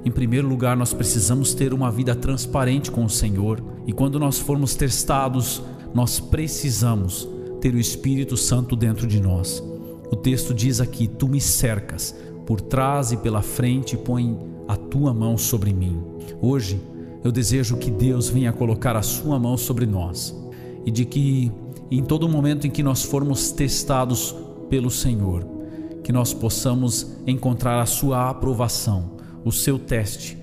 Em 0.05 0.11
primeiro 0.11 0.47
lugar, 0.47 0.75
nós 0.75 0.93
precisamos 0.93 1.53
ter 1.53 1.73
uma 1.73 1.89
vida 1.89 2.15
transparente 2.15 2.91
com 2.91 3.05
o 3.05 3.09
Senhor, 3.09 3.63
e 3.87 3.93
quando 3.93 4.19
nós 4.19 4.39
formos 4.39 4.75
testados, 4.75 5.61
nós 5.93 6.19
precisamos 6.19 7.27
ter 7.61 7.73
o 7.73 7.79
Espírito 7.79 8.35
Santo 8.35 8.75
dentro 8.75 9.07
de 9.07 9.19
nós. 9.21 9.63
O 10.11 10.15
texto 10.15 10.53
diz 10.53 10.81
aqui: 10.81 11.07
Tu 11.07 11.27
me 11.27 11.39
cercas 11.39 12.15
por 12.45 12.59
trás 12.59 13.11
e 13.11 13.17
pela 13.17 13.41
frente, 13.41 13.95
põe 13.95 14.37
a 14.67 14.75
tua 14.75 15.13
mão 15.13 15.37
sobre 15.37 15.73
mim. 15.73 16.01
Hoje, 16.41 16.79
eu 17.23 17.31
desejo 17.31 17.77
que 17.77 17.89
Deus 17.89 18.29
venha 18.29 18.51
colocar 18.51 18.95
a 18.95 19.01
sua 19.01 19.39
mão 19.39 19.57
sobre 19.57 19.85
nós 19.85 20.35
e 20.85 20.91
de 20.91 21.05
que 21.05 21.51
em 21.89 22.03
todo 22.03 22.27
momento 22.27 22.67
em 22.67 22.69
que 22.69 22.83
nós 22.83 23.03
formos 23.03 23.51
testados 23.51 24.35
pelo 24.69 24.89
Senhor, 24.89 25.45
que 26.03 26.11
nós 26.11 26.33
possamos 26.33 27.15
encontrar 27.25 27.81
a 27.81 27.85
sua 27.85 28.29
aprovação 28.29 29.13
o 29.43 29.51
seu 29.51 29.77
teste 29.77 30.37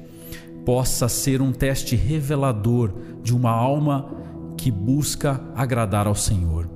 possa 0.64 1.08
ser 1.08 1.40
um 1.40 1.52
teste 1.52 1.96
revelador 1.96 2.92
de 3.22 3.34
uma 3.34 3.50
alma 3.50 4.14
que 4.56 4.70
busca 4.70 5.40
agradar 5.54 6.06
ao 6.06 6.14
Senhor. 6.14 6.68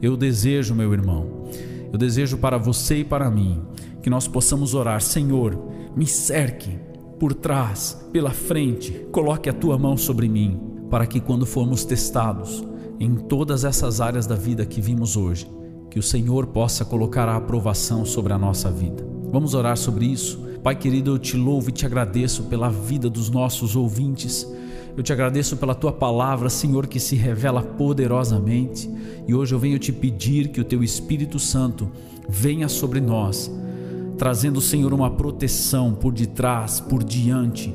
Eu 0.00 0.16
desejo, 0.16 0.74
meu 0.74 0.92
irmão, 0.92 1.48
eu 1.92 1.98
desejo 1.98 2.36
para 2.36 2.58
você 2.58 2.98
e 2.98 3.04
para 3.04 3.30
mim 3.30 3.62
que 4.02 4.10
nós 4.10 4.28
possamos 4.28 4.74
orar: 4.74 5.00
Senhor, 5.00 5.58
me 5.96 6.06
cerque 6.06 6.78
por 7.18 7.32
trás, 7.32 8.06
pela 8.12 8.30
frente, 8.30 9.06
coloque 9.12 9.48
a 9.48 9.52
tua 9.52 9.78
mão 9.78 9.96
sobre 9.96 10.28
mim, 10.28 10.60
para 10.90 11.06
que 11.06 11.20
quando 11.20 11.46
formos 11.46 11.84
testados 11.84 12.62
em 12.98 13.14
todas 13.14 13.64
essas 13.64 14.00
áreas 14.00 14.26
da 14.26 14.34
vida 14.34 14.66
que 14.66 14.80
vimos 14.80 15.16
hoje, 15.16 15.48
que 15.92 15.98
o 15.98 16.02
Senhor 16.02 16.46
possa 16.46 16.86
colocar 16.86 17.28
a 17.28 17.36
aprovação 17.36 18.06
sobre 18.06 18.32
a 18.32 18.38
nossa 18.38 18.70
vida. 18.70 19.06
Vamos 19.30 19.52
orar 19.52 19.76
sobre 19.76 20.06
isso. 20.06 20.38
Pai 20.62 20.74
querido, 20.74 21.10
eu 21.10 21.18
te 21.18 21.36
louvo 21.36 21.68
e 21.68 21.72
te 21.72 21.84
agradeço 21.84 22.44
pela 22.44 22.70
vida 22.70 23.10
dos 23.10 23.28
nossos 23.28 23.76
ouvintes. 23.76 24.50
Eu 24.96 25.02
te 25.02 25.12
agradeço 25.12 25.54
pela 25.58 25.74
tua 25.74 25.92
palavra, 25.92 26.48
Senhor, 26.48 26.86
que 26.86 26.98
se 26.98 27.14
revela 27.14 27.62
poderosamente. 27.62 28.90
E 29.28 29.34
hoje 29.34 29.54
eu 29.54 29.58
venho 29.58 29.78
te 29.78 29.92
pedir 29.92 30.48
que 30.48 30.62
o 30.62 30.64
teu 30.64 30.82
Espírito 30.82 31.38
Santo 31.38 31.90
venha 32.26 32.70
sobre 32.70 32.98
nós, 32.98 33.52
trazendo, 34.16 34.62
Senhor, 34.62 34.94
uma 34.94 35.10
proteção 35.10 35.92
por 35.92 36.14
detrás, 36.14 36.80
por 36.80 37.04
diante. 37.04 37.74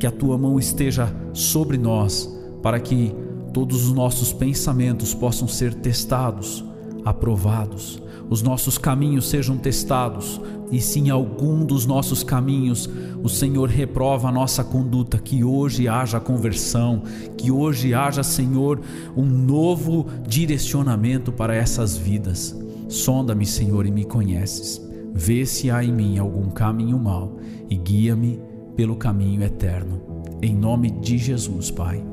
Que 0.00 0.08
a 0.08 0.10
tua 0.10 0.36
mão 0.36 0.58
esteja 0.58 1.14
sobre 1.32 1.78
nós, 1.78 2.28
para 2.60 2.80
que 2.80 3.14
todos 3.52 3.84
os 3.84 3.92
nossos 3.92 4.32
pensamentos 4.32 5.14
possam 5.14 5.46
ser 5.46 5.72
testados, 5.72 6.64
aprovados, 7.04 8.02
os 8.30 8.42
nossos 8.42 8.78
caminhos 8.78 9.28
sejam 9.28 9.56
testados, 9.56 10.40
e 10.72 10.80
se 10.80 10.98
em 10.98 11.10
algum 11.10 11.64
dos 11.64 11.86
nossos 11.86 12.24
caminhos 12.24 12.88
o 13.22 13.28
Senhor 13.28 13.68
reprova 13.68 14.28
a 14.28 14.32
nossa 14.32 14.64
conduta, 14.64 15.18
que 15.18 15.44
hoje 15.44 15.86
haja 15.86 16.18
conversão, 16.18 17.02
que 17.36 17.50
hoje 17.50 17.94
haja, 17.94 18.22
Senhor, 18.22 18.80
um 19.16 19.24
novo 19.24 20.06
direcionamento 20.26 21.30
para 21.30 21.54
essas 21.54 21.96
vidas. 21.96 22.56
Sonda-me, 22.88 23.46
Senhor, 23.46 23.86
e 23.86 23.90
me 23.90 24.04
conheces. 24.04 24.80
Vê 25.12 25.46
se 25.46 25.70
há 25.70 25.84
em 25.84 25.92
mim 25.92 26.18
algum 26.18 26.50
caminho 26.50 26.98
mau 26.98 27.36
e 27.70 27.76
guia-me 27.76 28.40
pelo 28.74 28.96
caminho 28.96 29.42
eterno. 29.42 30.02
Em 30.42 30.54
nome 30.54 30.90
de 30.90 31.16
Jesus, 31.18 31.70
Pai. 31.70 32.04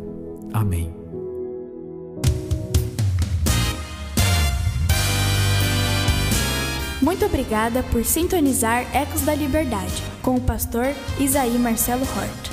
Amém. 0.53 1.00
Muito 7.01 7.25
obrigada 7.25 7.81
por 7.83 8.05
sintonizar 8.05 8.85
Ecos 8.95 9.21
da 9.21 9.33
Liberdade 9.33 10.03
com 10.21 10.35
o 10.35 10.41
pastor 10.41 10.93
Isaí 11.19 11.57
Marcelo 11.57 12.03
Hort. 12.03 12.50